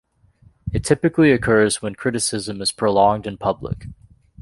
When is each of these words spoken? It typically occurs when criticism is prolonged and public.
It 0.73 0.83
typically 0.83 1.29
occurs 1.31 1.83
when 1.83 1.93
criticism 1.93 2.59
is 2.59 2.71
prolonged 2.71 3.27
and 3.27 3.39
public. 3.39 3.85